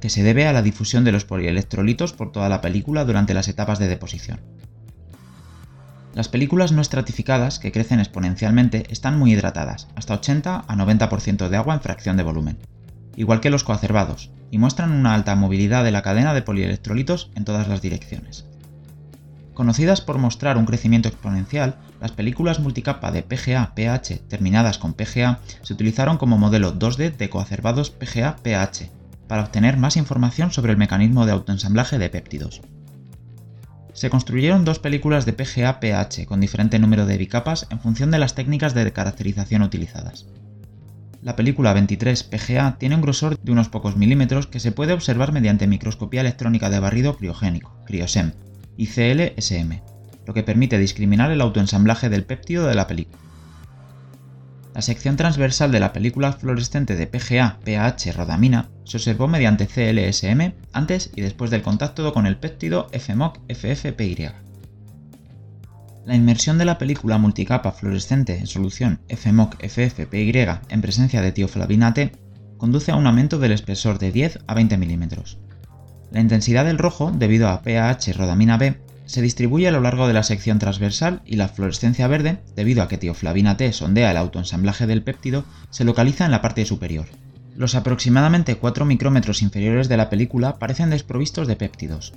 que 0.00 0.08
se 0.08 0.22
debe 0.22 0.46
a 0.46 0.54
la 0.54 0.62
difusión 0.62 1.04
de 1.04 1.12
los 1.12 1.26
polielectrolitos 1.26 2.14
por 2.14 2.32
toda 2.32 2.48
la 2.48 2.62
película 2.62 3.04
durante 3.04 3.34
las 3.34 3.48
etapas 3.48 3.78
de 3.78 3.88
deposición. 3.88 4.55
Las 6.16 6.30
películas 6.30 6.72
no 6.72 6.80
estratificadas, 6.80 7.58
que 7.58 7.72
crecen 7.72 8.00
exponencialmente, 8.00 8.86
están 8.88 9.18
muy 9.18 9.34
hidratadas, 9.34 9.88
hasta 9.96 10.14
80 10.14 10.64
a 10.66 10.74
90% 10.74 11.50
de 11.50 11.56
agua 11.58 11.74
en 11.74 11.82
fracción 11.82 12.16
de 12.16 12.22
volumen, 12.22 12.56
igual 13.16 13.42
que 13.42 13.50
los 13.50 13.64
coacervados, 13.64 14.30
y 14.50 14.56
muestran 14.56 14.92
una 14.92 15.12
alta 15.12 15.36
movilidad 15.36 15.84
de 15.84 15.90
la 15.90 16.00
cadena 16.00 16.32
de 16.32 16.40
polielectrolitos 16.40 17.30
en 17.34 17.44
todas 17.44 17.68
las 17.68 17.82
direcciones. 17.82 18.46
Conocidas 19.52 20.00
por 20.00 20.16
mostrar 20.16 20.56
un 20.56 20.64
crecimiento 20.64 21.06
exponencial, 21.06 21.76
las 22.00 22.12
películas 22.12 22.60
multicapa 22.60 23.12
de 23.12 23.22
PGA-PH 23.22 24.20
terminadas 24.26 24.78
con 24.78 24.94
PGA 24.94 25.40
se 25.60 25.74
utilizaron 25.74 26.16
como 26.16 26.38
modelo 26.38 26.78
2D 26.78 27.14
de 27.14 27.28
coacervados 27.28 27.90
PGA-PH 27.90 28.88
para 29.28 29.42
obtener 29.42 29.76
más 29.76 29.98
información 29.98 30.50
sobre 30.50 30.72
el 30.72 30.78
mecanismo 30.78 31.26
de 31.26 31.32
autoensamblaje 31.32 31.98
de 31.98 32.08
péptidos 32.08 32.62
se 33.96 34.10
construyeron 34.10 34.66
dos 34.66 34.78
películas 34.78 35.24
de 35.24 35.32
PGA-PH 35.32 36.26
con 36.26 36.38
diferente 36.38 36.78
número 36.78 37.06
de 37.06 37.16
bicapas 37.16 37.66
en 37.70 37.80
función 37.80 38.10
de 38.10 38.18
las 38.18 38.34
técnicas 38.34 38.74
de 38.74 38.92
caracterización 38.92 39.62
utilizadas. 39.62 40.26
La 41.22 41.34
película 41.34 41.72
23 41.72 42.22
PGA 42.24 42.76
tiene 42.78 42.94
un 42.94 43.00
grosor 43.00 43.38
de 43.40 43.52
unos 43.52 43.70
pocos 43.70 43.96
milímetros 43.96 44.46
que 44.46 44.60
se 44.60 44.70
puede 44.70 44.92
observar 44.92 45.32
mediante 45.32 45.66
microscopía 45.66 46.20
electrónica 46.20 46.68
de 46.68 46.78
barrido 46.78 47.16
criogénico, 47.16 47.74
CRIOSEM, 47.86 48.32
y 48.76 48.88
CLSM, 48.88 49.80
lo 50.26 50.34
que 50.34 50.42
permite 50.42 50.76
discriminar 50.76 51.30
el 51.30 51.40
autoensamblaje 51.40 52.10
del 52.10 52.26
péptido 52.26 52.66
de 52.66 52.74
la 52.74 52.86
película. 52.86 53.18
La 54.74 54.82
sección 54.82 55.16
transversal 55.16 55.72
de 55.72 55.80
la 55.80 55.94
película 55.94 56.34
fluorescente 56.34 56.96
de 56.96 57.06
PGA-PH 57.06 58.12
rodamina 58.12 58.68
se 58.86 58.96
observó 58.96 59.26
mediante 59.28 59.66
CLSM 59.66 60.54
antes 60.72 61.10
y 61.14 61.20
después 61.20 61.50
del 61.50 61.62
contacto 61.62 62.12
con 62.12 62.26
el 62.26 62.38
péptido 62.38 62.88
FMOC-FFPY. 62.92 64.32
La 66.06 66.14
inmersión 66.14 66.56
de 66.56 66.64
la 66.64 66.78
película 66.78 67.18
multicapa 67.18 67.72
fluorescente 67.72 68.38
en 68.38 68.46
solución 68.46 69.00
FMOC-FFPY 69.08 70.60
en 70.68 70.80
presencia 70.80 71.20
de 71.20 71.32
tioflavina 71.32 71.92
T 71.94 72.12
conduce 72.58 72.92
a 72.92 72.96
un 72.96 73.08
aumento 73.08 73.40
del 73.40 73.50
espesor 73.50 73.98
de 73.98 74.12
10 74.12 74.38
a 74.46 74.54
20 74.54 74.76
milímetros. 74.78 75.38
La 76.12 76.20
intensidad 76.20 76.64
del 76.64 76.78
rojo, 76.78 77.10
debido 77.10 77.48
a 77.48 77.62
PAH 77.62 78.12
rodamina 78.16 78.56
B, 78.56 78.80
se 79.04 79.20
distribuye 79.20 79.66
a 79.66 79.72
lo 79.72 79.80
largo 79.80 80.06
de 80.06 80.14
la 80.14 80.22
sección 80.22 80.60
transversal 80.60 81.22
y 81.26 81.36
la 81.36 81.48
fluorescencia 81.48 82.06
verde, 82.06 82.38
debido 82.54 82.82
a 82.82 82.88
que 82.88 82.98
tioflavina 82.98 83.56
T 83.56 83.72
sondea 83.72 84.12
el 84.12 84.16
autoensamblaje 84.16 84.86
del 84.86 85.02
péptido, 85.02 85.44
se 85.70 85.84
localiza 85.84 86.24
en 86.24 86.30
la 86.30 86.40
parte 86.40 86.64
superior. 86.64 87.06
Los 87.56 87.74
aproximadamente 87.74 88.56
4 88.56 88.84
micrómetros 88.84 89.40
inferiores 89.40 89.88
de 89.88 89.96
la 89.96 90.10
película 90.10 90.58
parecen 90.58 90.90
desprovistos 90.90 91.48
de 91.48 91.56
péptidos. 91.56 92.12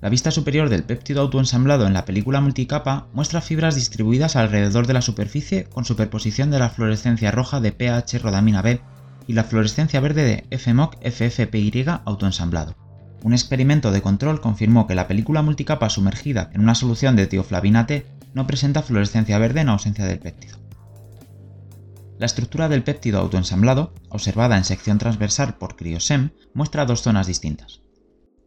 La 0.00 0.08
vista 0.08 0.30
superior 0.30 0.70
del 0.70 0.84
péptido 0.84 1.20
autoensamblado 1.20 1.86
en 1.86 1.92
la 1.92 2.06
película 2.06 2.40
multicapa 2.40 3.06
muestra 3.12 3.42
fibras 3.42 3.74
distribuidas 3.74 4.36
alrededor 4.36 4.86
de 4.86 4.94
la 4.94 5.02
superficie 5.02 5.64
con 5.64 5.84
superposición 5.84 6.50
de 6.50 6.58
la 6.58 6.70
fluorescencia 6.70 7.30
roja 7.30 7.60
de 7.60 7.72
PH 7.72 8.18
rodamina 8.20 8.62
B 8.62 8.80
y 9.26 9.34
la 9.34 9.44
fluorescencia 9.44 10.00
verde 10.00 10.46
de 10.48 10.58
FMOC 10.58 10.96
FFPY 11.02 11.84
autoensamblado. 12.06 12.74
Un 13.22 13.34
experimento 13.34 13.92
de 13.92 14.00
control 14.00 14.40
confirmó 14.40 14.86
que 14.86 14.94
la 14.94 15.08
película 15.08 15.42
multicapa 15.42 15.90
sumergida 15.90 16.50
en 16.54 16.62
una 16.62 16.74
solución 16.74 17.16
de 17.16 17.26
tioflavina 17.26 17.86
T 17.86 18.06
no 18.32 18.46
presenta 18.46 18.82
fluorescencia 18.82 19.38
verde 19.38 19.60
en 19.60 19.68
ausencia 19.68 20.06
del 20.06 20.18
péptido. 20.18 20.63
La 22.18 22.26
estructura 22.26 22.68
del 22.68 22.84
péptido 22.84 23.18
autoensamblado, 23.20 23.92
observada 24.08 24.56
en 24.56 24.64
sección 24.64 24.98
transversal 24.98 25.56
por 25.56 25.76
CRIOSEM, 25.76 26.30
muestra 26.54 26.86
dos 26.86 27.02
zonas 27.02 27.26
distintas. 27.26 27.82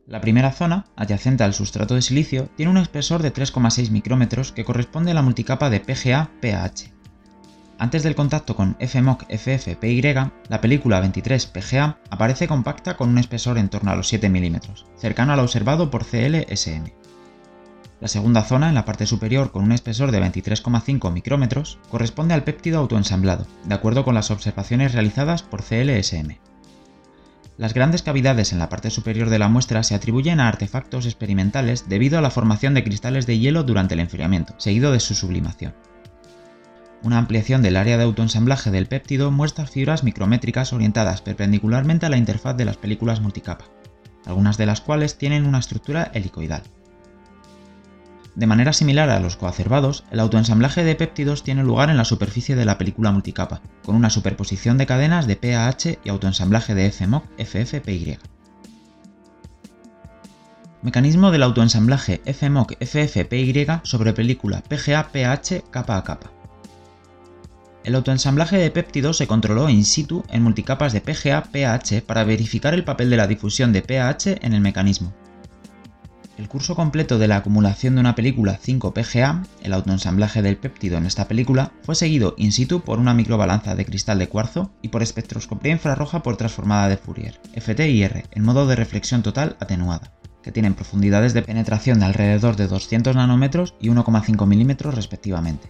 La 0.06 0.22
primera 0.22 0.54
zona, 0.54 0.86
adyacente 0.96 1.44
al 1.44 1.54
sustrato 1.54 1.96
de 1.96 2.02
silicio, 2.02 2.50
tiene 2.56 2.72
un 2.72 2.78
espesor 2.78 3.22
de 3.22 3.34
3,6 3.34 3.92
micrómetros 3.92 4.54
que 4.54 4.64
corresponde 4.64 5.12
a 5.12 5.14
la 5.14 5.22
multicapa 5.22 5.70
de 5.70 5.82
PGA-PAH, 5.82 6.98
antes 7.80 8.02
del 8.02 8.16
contacto 8.16 8.56
con 8.56 8.76
FMOC 8.80 9.26
FFPY, 9.30 10.02
la 10.50 10.62
película 10.62 11.00
23 11.00 11.46
PGA 11.46 12.00
aparece 12.10 12.48
compacta 12.48 12.98
con 12.98 13.10
un 13.10 13.20
espesor 13.20 13.60
en 13.60 13.70
torno 13.70 13.92
a 13.92 13.96
los 13.96 14.08
7 14.08 14.30
mm, 14.30 14.58
cercano 14.98 15.34
al 15.34 15.40
observado 15.40 15.92
por 15.92 16.04
CLSM. 16.04 16.97
La 18.00 18.08
segunda 18.08 18.44
zona, 18.44 18.70
en 18.70 18.76
la 18.76 18.86
parte 18.86 19.08
superior 19.08 19.52
con 19.52 19.64
un 19.64 19.72
espesor 19.72 20.12
de 20.12 20.22
23,5 20.22 21.12
micrómetros, 21.12 21.80
corresponde 21.90 22.36
al 22.36 22.44
péptido 22.44 22.80
autoensamblado, 22.80 23.48
de 23.66 23.74
acuerdo 23.74 24.06
con 24.06 24.14
las 24.14 24.30
observaciones 24.30 24.94
realizadas 24.94 25.42
por 25.42 25.64
CLSM. 25.64 26.38
Las 27.58 27.74
grandes 27.74 28.04
cavidades 28.04 28.54
en 28.54 28.60
la 28.60 28.70
parte 28.70 28.92
superior 28.92 29.32
de 29.32 29.40
la 29.40 29.50
muestra 29.50 29.82
se 29.82 29.96
atribuyen 29.96 30.40
a 30.40 30.48
artefactos 30.48 31.08
experimentales 31.08 31.90
debido 31.90 32.20
a 32.20 32.22
la 32.22 32.30
formación 32.30 32.76
de 32.76 32.84
cristales 32.84 33.26
de 33.26 33.40
hielo 33.40 33.64
durante 33.64 33.96
el 33.96 34.00
enfriamiento, 34.00 34.54
seguido 34.60 34.92
de 34.92 35.00
su 35.00 35.16
sublimación. 35.16 35.74
Una 37.02 37.18
ampliación 37.18 37.64
del 37.64 37.78
área 37.78 37.98
de 37.98 38.04
autoensamblaje 38.04 38.70
del 38.70 38.86
péptido 38.86 39.32
muestra 39.32 39.66
fibras 39.66 40.04
micrométricas 40.04 40.72
orientadas 40.72 41.22
perpendicularmente 41.22 42.06
a 42.06 42.10
la 42.10 42.18
interfaz 42.18 42.56
de 42.58 42.66
las 42.66 42.78
películas 42.78 43.22
multicapa, 43.22 43.66
algunas 44.28 44.58
de 44.58 44.68
las 44.68 44.82
cuales 44.82 45.18
tienen 45.18 45.48
una 45.48 45.60
estructura 45.60 46.12
helicoidal. 46.14 46.62
De 48.38 48.46
manera 48.46 48.72
similar 48.72 49.10
a 49.10 49.20
los 49.20 49.36
coacervados, 49.36 50.04
el 50.12 50.20
autoensamblaje 50.20 50.84
de 50.84 50.94
péptidos 50.94 51.42
tiene 51.42 51.64
lugar 51.64 51.90
en 51.90 51.98
la 51.98 52.06
superficie 52.06 52.56
de 52.56 52.66
la 52.66 52.78
película 52.78 53.12
multicapa, 53.12 53.62
con 53.84 53.96
una 53.96 54.12
superposición 54.12 54.78
de 54.78 54.86
cadenas 54.86 55.26
de 55.26 55.38
PAH 55.38 55.98
y 56.04 56.10
autoensamblaje 56.10 56.76
de 56.76 56.92
FMOC 56.92 57.26
FFPY. 57.40 58.20
Mecanismo 60.84 61.32
del 61.32 61.42
autoensamblaje 61.42 62.22
FMOC 62.32 62.74
FFPY 62.80 63.80
sobre 63.82 64.14
película 64.14 64.62
PGA-PH 64.70 65.72
capa 65.72 65.98
a 65.98 66.04
capa. 66.04 66.30
El 67.84 67.96
autoensamblaje 67.96 68.58
de 68.60 68.70
péptidos 68.70 69.18
se 69.18 69.26
controló 69.26 69.68
in 69.68 69.84
situ 69.84 70.24
en 70.30 70.44
multicapas 70.44 70.94
de 70.94 71.02
PGA-PAH 71.02 72.04
para 72.06 72.24
verificar 72.24 72.76
el 72.76 72.84
papel 72.84 73.10
de 73.10 73.18
la 73.18 73.26
difusión 73.26 73.74
de 73.74 73.82
PAH 73.82 74.38
en 74.46 74.54
el 74.54 74.62
mecanismo. 74.62 75.12
El 76.38 76.50
curso 76.50 76.76
completo 76.76 77.18
de 77.18 77.28
la 77.28 77.38
acumulación 77.38 77.96
de 77.96 78.02
una 78.02 78.14
película 78.14 78.60
5-PGA, 78.64 79.44
el 79.64 79.74
autoensamblaje 79.74 80.44
del 80.44 80.58
péptido 80.58 81.00
en 81.00 81.08
esta 81.08 81.28
película, 81.28 81.72
fue 81.82 81.96
seguido 81.96 82.36
in 82.38 82.52
situ 82.52 82.82
por 82.82 83.00
una 83.00 83.16
microbalanza 83.16 83.74
de 83.74 83.86
cristal 83.86 84.20
de 84.20 84.30
cuarzo 84.30 84.72
y 84.84 84.90
por 84.90 85.02
espectroscopía 85.02 85.72
infrarroja 85.72 86.22
por 86.22 86.38
transformada 86.38 86.90
de 86.90 86.98
Fourier, 86.98 87.40
FTIR, 87.56 88.26
en 88.30 88.44
modo 88.44 88.68
de 88.68 88.76
reflexión 88.76 89.24
total 89.24 89.58
atenuada, 89.60 90.14
que 90.44 90.52
tienen 90.52 90.76
profundidades 90.76 91.34
de 91.34 91.42
penetración 91.42 92.00
de 92.00 92.06
alrededor 92.06 92.56
de 92.56 92.68
200 92.68 93.16
nanómetros 93.16 93.74
y 93.82 93.90
1,5 93.90 94.46
milímetros 94.46 94.94
respectivamente. 94.94 95.70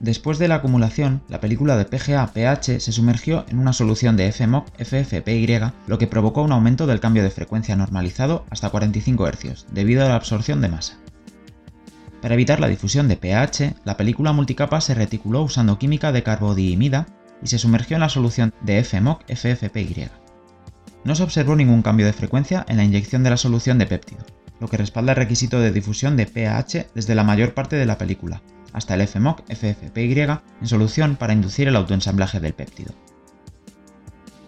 Después 0.00 0.38
de 0.38 0.48
la 0.48 0.54
acumulación, 0.56 1.20
la 1.28 1.40
película 1.40 1.76
de 1.76 1.84
PGA-PH 1.84 2.80
se 2.80 2.90
sumergió 2.90 3.44
en 3.50 3.58
una 3.58 3.74
solución 3.74 4.16
de 4.16 4.32
FMOC-FFPY, 4.32 5.72
lo 5.86 5.98
que 5.98 6.06
provocó 6.06 6.42
un 6.42 6.52
aumento 6.52 6.86
del 6.86 7.00
cambio 7.00 7.22
de 7.22 7.30
frecuencia 7.30 7.76
normalizado 7.76 8.46
hasta 8.48 8.70
45 8.70 9.28
Hz, 9.28 9.66
debido 9.70 10.02
a 10.02 10.08
la 10.08 10.14
absorción 10.14 10.62
de 10.62 10.70
masa. 10.70 10.96
Para 12.22 12.32
evitar 12.32 12.60
la 12.60 12.68
difusión 12.68 13.08
de 13.08 13.18
pH, 13.18 13.74
la 13.84 13.98
película 13.98 14.32
multicapa 14.32 14.80
se 14.80 14.94
reticuló 14.94 15.42
usando 15.42 15.78
química 15.78 16.12
de 16.12 16.22
carbodiimida 16.22 17.06
y 17.42 17.48
se 17.48 17.58
sumergió 17.58 17.96
en 17.96 18.00
la 18.00 18.08
solución 18.08 18.54
de 18.62 18.82
FMOC-FFPY. 18.82 20.08
No 21.04 21.14
se 21.14 21.22
observó 21.22 21.56
ningún 21.56 21.82
cambio 21.82 22.06
de 22.06 22.14
frecuencia 22.14 22.64
en 22.68 22.78
la 22.78 22.84
inyección 22.84 23.22
de 23.22 23.30
la 23.30 23.36
solución 23.36 23.76
de 23.76 23.86
péptido, 23.86 24.24
lo 24.60 24.68
que 24.68 24.78
respalda 24.78 25.12
el 25.12 25.16
requisito 25.16 25.60
de 25.60 25.72
difusión 25.72 26.16
de 26.16 26.24
pH 26.24 26.88
desde 26.94 27.14
la 27.14 27.24
mayor 27.24 27.52
parte 27.52 27.76
de 27.76 27.86
la 27.86 27.98
película, 27.98 28.42
hasta 28.72 28.94
el 28.94 29.06
FMOC 29.06 29.42
FFPY 29.48 30.20
en 30.20 30.66
solución 30.66 31.16
para 31.16 31.32
inducir 31.32 31.68
el 31.68 31.76
autoensamblaje 31.76 32.40
del 32.40 32.54
péptido. 32.54 32.94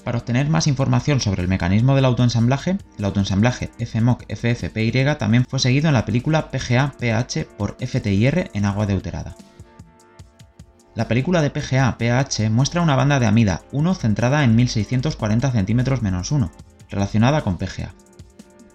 Para 0.05 0.19
obtener 0.19 0.49
más 0.49 0.67
información 0.67 1.21
sobre 1.21 1.43
el 1.43 1.49
mecanismo 1.49 1.95
del 1.95 2.05
autoensamblaje, 2.05 2.77
el 2.99 3.05
autoensamblaje 3.05 3.71
FMOC 3.79 4.25
FFPY 4.35 5.17
también 5.19 5.45
fue 5.49 5.61
seguido 5.61 5.89
en 5.89 5.95
la 5.95 6.05
película 6.05 6.51
PGA-PH 6.51 7.47
por 7.57 7.77
FTIR 7.79 8.51
en 8.53 8.65
agua 8.65 8.87
deuterada. 8.87 9.37
La 10.95 11.09
película 11.09 11.41
de 11.41 11.51
PGA-PH 11.51 12.51
muestra 12.51 12.83
una 12.83 12.97
banda 12.97 13.21
de 13.21 13.27
amida 13.27 13.63
1 13.73 13.95
centrada 13.95 14.45
en 14.45 14.57
1640 14.57 15.53
cm-1, 15.53 16.51
relacionada 16.91 17.43
con 17.43 17.57
PGA. 17.57 17.95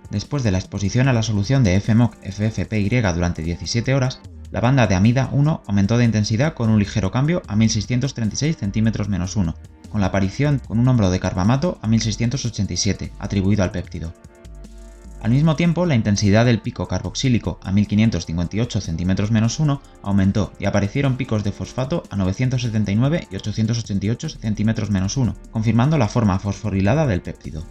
Después 0.10 0.44
de 0.44 0.51
la 0.51 0.58
exposición 0.58 1.10
a 1.10 1.13
la 1.13 1.22
solución 1.22 1.63
de 1.63 1.80
FMOC 1.80 2.16
FFPY 2.24 3.01
durante 3.13 3.44
17 3.44 3.94
horas, 3.94 4.22
la 4.51 4.62
banda 4.62 4.88
de 4.88 4.96
amida 4.96 5.30
1 5.32 5.63
aumentó 5.68 5.98
de 5.98 6.06
intensidad 6.06 6.54
con 6.54 6.70
un 6.70 6.80
ligero 6.80 7.12
cambio 7.12 7.42
a 7.48 7.56
1636 7.56 8.58
cm-1, 8.58 9.56
con 9.89 10.01
la 10.01 10.08
aparición 10.08 10.60
con 10.66 10.80
un 10.80 10.88
hombro 10.88 11.10
de 11.10 11.20
carbamato 11.20 11.80
a 11.82 11.88
1687, 11.88 13.12
atribuido 13.20 13.63
al 13.63 13.72
péptido. 13.72 14.13
Al 15.22 15.32
mismo 15.32 15.56
tiempo, 15.56 15.86
la 15.86 15.96
intensidad 15.96 16.46
del 16.46 16.62
pico 16.62 16.88
carboxílico 16.88 17.60
a 17.63 17.72
1558 17.72 18.80
cm-1 18.80 19.80
aumentó 20.04 20.54
y 20.60 20.66
aparecieron 20.66 21.18
picos 21.18 21.44
de 21.44 21.51
fosfato 21.51 22.04
a 22.10 22.16
979 22.16 23.27
y 23.32 23.36
888 23.36 24.27
cm-1, 24.39 25.36
confirmando 25.51 25.98
la 25.98 26.08
forma 26.08 26.39
fosforilada 26.39 27.08
del 27.08 27.22
péptido. 27.22 27.66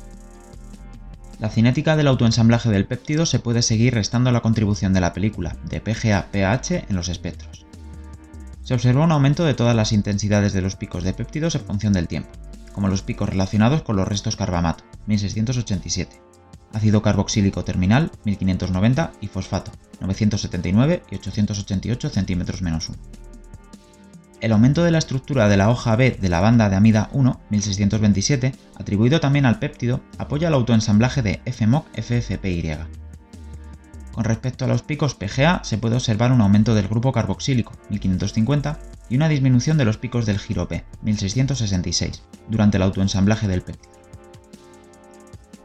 La 1.38 1.50
cinética 1.50 1.96
del 1.96 2.08
autoensamblaje 2.08 2.70
del 2.70 2.86
péptido 2.86 3.26
se 3.26 3.38
puede 3.38 3.60
seguir 3.60 3.92
restando 3.92 4.32
la 4.32 4.40
contribución 4.40 4.94
de 4.94 5.00
la 5.00 5.12
película 5.12 5.56
de 5.64 5.82
PGA-PH 5.82 6.86
en 6.88 6.96
los 6.96 7.08
espectros. 7.08 7.66
Se 8.62 8.72
observó 8.72 9.04
un 9.04 9.12
aumento 9.12 9.44
de 9.44 9.52
todas 9.52 9.76
las 9.76 9.92
intensidades 9.92 10.54
de 10.54 10.62
los 10.62 10.76
picos 10.76 11.04
de 11.04 11.12
péptidos 11.12 11.54
en 11.54 11.60
función 11.60 11.92
del 11.92 12.08
tiempo, 12.08 12.30
como 12.72 12.88
los 12.88 13.02
picos 13.02 13.28
relacionados 13.28 13.82
con 13.82 13.96
los 13.96 14.08
restos 14.08 14.34
carbamato, 14.34 14.84
1687, 15.06 16.20
ácido 16.72 17.02
carboxílico 17.02 17.64
terminal 17.64 18.10
1590 18.24 19.12
y 19.20 19.26
fosfato 19.28 19.72
979 20.00 21.02
y 21.10 21.14
888 21.16 22.08
centímetros 22.08 22.62
menos 22.62 22.88
1. 22.88 22.98
El 24.46 24.52
aumento 24.52 24.84
de 24.84 24.92
la 24.92 24.98
estructura 24.98 25.48
de 25.48 25.56
la 25.56 25.70
hoja 25.70 25.96
B 25.96 26.18
de 26.20 26.28
la 26.28 26.40
banda 26.40 26.68
de 26.68 26.76
amida 26.76 27.10
1, 27.12 27.40
1627, 27.50 28.52
atribuido 28.76 29.18
también 29.18 29.44
al 29.44 29.58
péptido, 29.58 30.02
apoya 30.18 30.46
el 30.46 30.54
autoensamblaje 30.54 31.20
de 31.20 31.40
FMOC-FFPY. 31.46 32.86
Con 34.12 34.22
respecto 34.22 34.64
a 34.64 34.68
los 34.68 34.82
picos 34.82 35.16
PGA, 35.16 35.64
se 35.64 35.78
puede 35.78 35.96
observar 35.96 36.30
un 36.30 36.42
aumento 36.42 36.76
del 36.76 36.86
grupo 36.86 37.10
carboxílico, 37.10 37.72
1550, 37.90 38.78
y 39.08 39.16
una 39.16 39.28
disminución 39.28 39.78
de 39.78 39.84
los 39.84 39.98
picos 39.98 40.26
del 40.26 40.38
giro 40.38 40.68
P, 40.68 40.84
1666, 41.02 42.22
durante 42.48 42.76
el 42.76 42.84
autoensamblaje 42.84 43.48
del 43.48 43.62
péptido. 43.62 43.96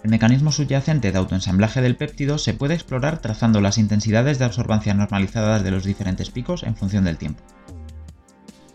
El 0.03 0.09
mecanismo 0.09 0.51
subyacente 0.51 1.11
de 1.11 1.17
autoensamblaje 1.19 1.81
del 1.81 1.97
péptido 1.97 2.39
se 2.39 2.55
puede 2.55 2.73
explorar 2.73 3.19
trazando 3.19 3.61
las 3.61 3.77
intensidades 3.77 4.39
de 4.39 4.45
absorbancia 4.45 4.95
normalizadas 4.95 5.63
de 5.63 5.69
los 5.69 5.83
diferentes 5.83 6.31
picos 6.31 6.63
en 6.63 6.75
función 6.75 7.03
del 7.03 7.19
tiempo. 7.19 7.43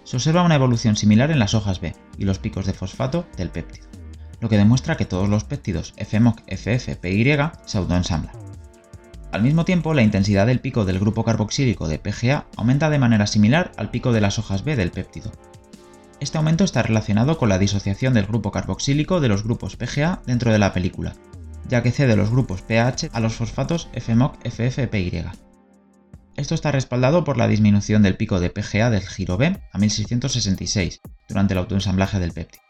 Se 0.06 0.16
observa 0.16 0.44
una 0.44 0.54
evolución 0.54 0.96
similar 0.96 1.30
en 1.30 1.38
las 1.38 1.52
hojas 1.52 1.80
B 1.80 1.94
y 2.16 2.24
los 2.24 2.38
picos 2.38 2.64
de 2.64 2.72
fosfato 2.72 3.26
del 3.36 3.50
péptido, 3.50 3.88
lo 4.40 4.48
que 4.48 4.56
demuestra 4.56 4.96
que 4.96 5.04
todos 5.04 5.28
los 5.28 5.44
péptidos 5.44 5.94
FMOC, 5.98 6.40
FF, 6.46 6.96
PY 6.96 7.36
se 7.66 7.76
autoensamblan. 7.76 8.34
Al 9.32 9.42
mismo 9.42 9.64
tiempo, 9.64 9.92
la 9.92 10.02
intensidad 10.02 10.46
del 10.46 10.60
pico 10.60 10.84
del 10.84 11.00
grupo 11.00 11.24
carboxílico 11.24 11.88
de 11.88 11.98
PGA 11.98 12.46
aumenta 12.56 12.88
de 12.88 13.00
manera 13.00 13.26
similar 13.26 13.72
al 13.76 13.90
pico 13.90 14.12
de 14.12 14.20
las 14.20 14.38
hojas 14.38 14.64
B 14.64 14.76
del 14.76 14.92
péptido, 14.92 15.32
este 16.18 16.38
aumento 16.38 16.64
está 16.64 16.82
relacionado 16.82 17.36
con 17.36 17.50
la 17.50 17.58
disociación 17.58 18.14
del 18.14 18.26
grupo 18.26 18.50
carboxílico 18.50 19.20
de 19.20 19.28
los 19.28 19.44
grupos 19.44 19.76
PGA 19.76 20.22
dentro 20.24 20.50
de 20.50 20.58
la 20.58 20.72
película, 20.72 21.14
ya 21.68 21.82
que 21.82 21.92
cede 21.92 22.16
los 22.16 22.30
grupos 22.30 22.62
PH 22.62 23.10
a 23.12 23.20
los 23.20 23.34
fosfatos 23.34 23.90
FMOC 23.92 24.38
FFPY. 24.48 25.45
Esto 26.36 26.54
está 26.54 26.70
respaldado 26.70 27.24
por 27.24 27.38
la 27.38 27.48
disminución 27.48 28.02
del 28.02 28.16
pico 28.16 28.40
de 28.40 28.50
PGA 28.50 28.90
del 28.90 29.06
giro 29.06 29.38
B 29.38 29.58
a 29.72 29.78
1666 29.78 31.00
durante 31.28 31.54
el 31.54 31.58
autoensamblaje 31.58 32.18
del 32.18 32.32
péptido. 32.32 32.62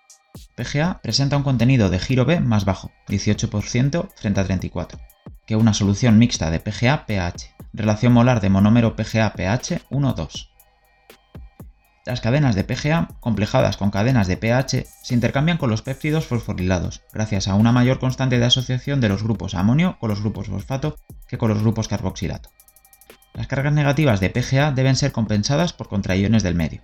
PGA 0.54 1.00
presenta 1.02 1.36
un 1.36 1.42
contenido 1.42 1.90
de 1.90 1.98
giro 1.98 2.24
B 2.24 2.38
más 2.38 2.64
bajo, 2.64 2.92
18% 3.08 4.08
frente 4.14 4.40
a 4.40 4.46
34%, 4.46 5.00
que 5.46 5.56
una 5.56 5.74
solución 5.74 6.16
mixta 6.16 6.50
de 6.52 6.60
PGA-PH, 6.60 7.56
relación 7.72 8.12
molar 8.12 8.40
de 8.40 8.50
monómero 8.50 8.94
PGA-PH 8.94 9.88
1-2. 9.90 10.48
Las 12.04 12.20
cadenas 12.20 12.54
de 12.54 12.62
PGA, 12.62 13.08
complejadas 13.18 13.76
con 13.76 13.90
cadenas 13.90 14.28
de 14.28 14.36
pH, 14.36 14.86
se 15.02 15.14
intercambian 15.14 15.58
con 15.58 15.70
los 15.70 15.82
péptidos 15.82 16.24
fosforilados, 16.24 17.02
gracias 17.12 17.48
a 17.48 17.56
una 17.56 17.72
mayor 17.72 17.98
constante 17.98 18.38
de 18.38 18.44
asociación 18.44 19.00
de 19.00 19.08
los 19.08 19.24
grupos 19.24 19.56
amonio 19.56 19.96
con 19.98 20.10
los 20.10 20.20
grupos 20.20 20.46
fosfato 20.46 20.98
que 21.26 21.36
con 21.36 21.48
los 21.48 21.60
grupos 21.60 21.88
carboxilato. 21.88 22.50
Las 23.36 23.48
cargas 23.48 23.74
negativas 23.74 24.18
de 24.20 24.30
PGA 24.30 24.72
deben 24.72 24.96
ser 24.96 25.12
compensadas 25.12 25.74
por 25.74 25.90
contraiones 25.90 26.42
del 26.42 26.54
medio. 26.54 26.80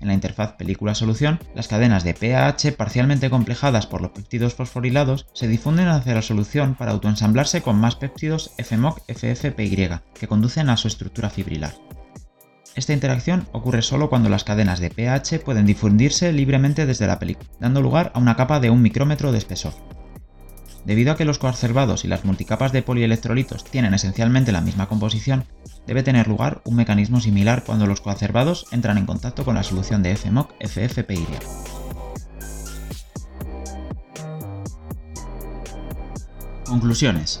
En 0.00 0.08
la 0.08 0.14
interfaz 0.14 0.54
película-solución, 0.54 1.38
las 1.54 1.68
cadenas 1.68 2.02
de 2.02 2.14
PAH 2.14 2.72
parcialmente 2.78 3.28
complejadas 3.28 3.86
por 3.86 4.00
los 4.00 4.12
péptidos 4.12 4.54
fosforilados 4.54 5.26
se 5.34 5.48
difunden 5.48 5.88
hacia 5.88 6.14
la 6.14 6.22
solución 6.22 6.76
para 6.76 6.92
autoensamblarse 6.92 7.60
con 7.60 7.76
más 7.76 7.96
péptidos 7.96 8.52
FMOC-FFPY, 8.56 10.00
que 10.18 10.26
conducen 10.26 10.70
a 10.70 10.78
su 10.78 10.88
estructura 10.88 11.28
fibrilar. 11.28 11.74
Esta 12.74 12.94
interacción 12.94 13.46
ocurre 13.52 13.82
solo 13.82 14.08
cuando 14.08 14.30
las 14.30 14.44
cadenas 14.44 14.80
de 14.80 14.88
pH 14.88 15.40
pueden 15.40 15.66
difundirse 15.66 16.32
libremente 16.32 16.86
desde 16.86 17.06
la 17.06 17.18
película, 17.18 17.50
dando 17.60 17.82
lugar 17.82 18.12
a 18.14 18.18
una 18.18 18.34
capa 18.34 18.60
de 18.60 18.70
un 18.70 18.80
micrómetro 18.80 19.30
de 19.30 19.38
espesor. 19.38 19.74
Debido 20.84 21.12
a 21.12 21.16
que 21.16 21.24
los 21.24 21.38
coacervados 21.38 22.04
y 22.04 22.08
las 22.08 22.24
multicapas 22.24 22.72
de 22.72 22.82
polielectrolitos 22.82 23.64
tienen 23.64 23.94
esencialmente 23.94 24.50
la 24.50 24.60
misma 24.60 24.88
composición, 24.88 25.44
debe 25.86 26.02
tener 26.02 26.26
lugar 26.26 26.60
un 26.64 26.76
mecanismo 26.76 27.20
similar 27.20 27.62
cuando 27.64 27.86
los 27.86 28.00
coacervados 28.00 28.66
entran 28.72 28.98
en 28.98 29.06
contacto 29.06 29.44
con 29.44 29.54
la 29.54 29.62
solución 29.62 30.02
de 30.02 30.16
FMOC 30.16 30.52
FFPY. 30.60 31.26
Conclusiones. 36.66 37.40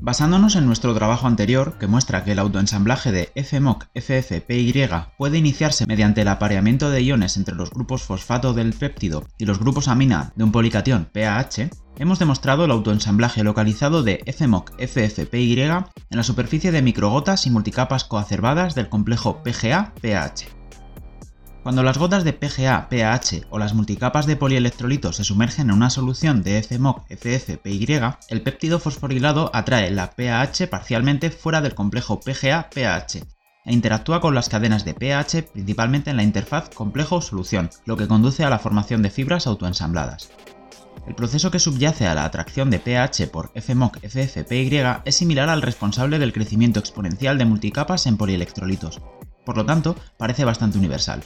Basándonos 0.00 0.54
en 0.54 0.64
nuestro 0.64 0.94
trabajo 0.94 1.26
anterior, 1.26 1.76
que 1.78 1.88
muestra 1.88 2.24
que 2.24 2.32
el 2.32 2.38
autoensamblaje 2.38 3.10
de 3.10 3.32
FMOC 3.34 3.86
FFPY 3.94 4.88
puede 5.16 5.38
iniciarse 5.38 5.86
mediante 5.86 6.22
el 6.22 6.28
apareamiento 6.28 6.90
de 6.90 7.02
iones 7.02 7.36
entre 7.36 7.56
los 7.56 7.70
grupos 7.70 8.02
fosfato 8.02 8.54
del 8.54 8.72
péptido 8.72 9.26
y 9.38 9.44
los 9.44 9.58
grupos 9.58 9.88
amina 9.88 10.32
de 10.36 10.44
un 10.44 10.52
polication 10.52 11.08
PAH, 11.12 11.70
hemos 11.98 12.18
demostrado 12.18 12.64
el 12.64 12.70
autoensamblaje 12.70 13.42
localizado 13.42 14.02
de 14.02 14.22
FMOC 14.26 14.72
FFPY 14.78 15.60
en 15.60 15.84
la 16.10 16.22
superficie 16.22 16.70
de 16.70 16.82
microgotas 16.82 17.46
y 17.46 17.50
multicapas 17.50 18.04
coacervadas 18.04 18.74
del 18.74 18.88
complejo 18.88 19.42
PGA-PAH. 19.42 20.57
Cuando 21.62 21.82
las 21.82 21.98
gotas 21.98 22.22
de 22.24 22.32
PGA, 22.32 22.88
PAH 22.88 23.46
o 23.50 23.58
las 23.58 23.74
multicapas 23.74 24.26
de 24.26 24.36
polielectrolitos 24.36 25.16
se 25.16 25.24
sumergen 25.24 25.68
en 25.68 25.76
una 25.76 25.90
solución 25.90 26.42
de 26.42 26.62
FMOC, 26.62 27.04
FF-PY, 27.10 28.00
el 28.28 28.42
péptido 28.42 28.78
fosforilado 28.78 29.50
atrae 29.52 29.90
la 29.90 30.12
PAH 30.12 30.68
parcialmente 30.70 31.30
fuera 31.30 31.60
del 31.60 31.74
complejo 31.74 32.20
PGA-PAH 32.20 33.24
e 33.64 33.72
interactúa 33.72 34.20
con 34.20 34.34
las 34.34 34.48
cadenas 34.48 34.84
de 34.84 34.94
PAH 34.94 35.50
principalmente 35.52 36.10
en 36.10 36.16
la 36.16 36.22
interfaz 36.22 36.70
complejo-solución, 36.70 37.70
lo 37.86 37.96
que 37.96 38.08
conduce 38.08 38.44
a 38.44 38.50
la 38.50 38.60
formación 38.60 39.02
de 39.02 39.10
fibras 39.10 39.46
autoensambladas. 39.46 40.30
El 41.06 41.14
proceso 41.14 41.50
que 41.50 41.58
subyace 41.58 42.06
a 42.06 42.14
la 42.14 42.24
atracción 42.24 42.70
de 42.70 42.78
PAH 42.78 43.26
por 43.32 43.50
FMOC 43.54 43.98
FF-PY 43.98 45.02
es 45.04 45.16
similar 45.16 45.48
al 45.48 45.62
responsable 45.62 46.18
del 46.18 46.32
crecimiento 46.32 46.78
exponencial 46.78 47.36
de 47.36 47.46
multicapas 47.46 48.06
en 48.06 48.16
polielectrolitos, 48.16 49.00
por 49.48 49.56
lo 49.56 49.64
tanto, 49.64 49.96
parece 50.18 50.44
bastante 50.44 50.76
universal. 50.76 51.22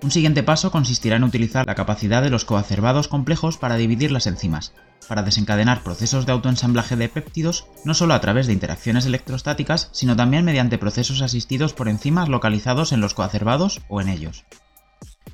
Un 0.00 0.12
siguiente 0.12 0.44
paso 0.44 0.70
consistirá 0.70 1.16
en 1.16 1.24
utilizar 1.24 1.66
la 1.66 1.74
capacidad 1.74 2.22
de 2.22 2.30
los 2.30 2.44
coacervados 2.44 3.08
complejos 3.08 3.58
para 3.58 3.76
dividir 3.76 4.12
las 4.12 4.28
enzimas, 4.28 4.72
para 5.08 5.24
desencadenar 5.24 5.82
procesos 5.82 6.24
de 6.24 6.32
autoensamblaje 6.32 6.94
de 6.94 7.08
péptidos 7.08 7.66
no 7.84 7.94
solo 7.94 8.14
a 8.14 8.20
través 8.20 8.46
de 8.46 8.52
interacciones 8.52 9.06
electrostáticas, 9.06 9.88
sino 9.92 10.14
también 10.14 10.44
mediante 10.44 10.78
procesos 10.78 11.20
asistidos 11.20 11.72
por 11.72 11.88
enzimas 11.88 12.28
localizados 12.28 12.92
en 12.92 13.00
los 13.00 13.14
coacervados 13.14 13.80
o 13.88 14.00
en 14.00 14.08
ellos. 14.08 14.44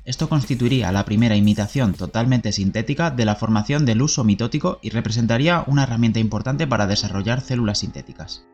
Esto 0.03 0.29
constituiría 0.29 0.91
la 0.91 1.05
primera 1.05 1.35
imitación 1.35 1.93
totalmente 1.93 2.51
sintética 2.51 3.11
de 3.11 3.25
la 3.25 3.35
formación 3.35 3.85
del 3.85 4.01
uso 4.01 4.23
mitótico 4.23 4.79
y 4.81 4.89
representaría 4.89 5.63
una 5.67 5.83
herramienta 5.83 6.19
importante 6.19 6.65
para 6.67 6.87
desarrollar 6.87 7.41
células 7.41 7.79
sintéticas. 7.79 8.45